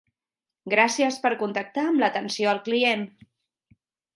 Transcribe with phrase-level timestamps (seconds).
[0.73, 3.05] Gràcies per contactar amb l'atenció al client.